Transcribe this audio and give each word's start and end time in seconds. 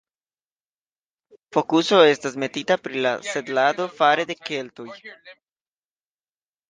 Fokuso 1.57 1.99
estas 2.13 2.37
metita 2.45 2.79
pri 2.87 3.03
la 3.07 3.13
setlado 3.33 3.89
fare 4.01 4.29
de 4.33 4.39
keltoj. 4.51 4.89